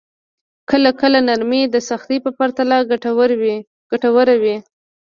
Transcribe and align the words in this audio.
کله 0.69 0.89
کله 1.01 1.19
نرمي 1.27 1.61
د 1.69 1.75
سختۍ 1.89 2.17
په 2.25 2.31
پرتله 2.37 2.77
ګټوره 3.91 4.33
وي. 4.43 4.55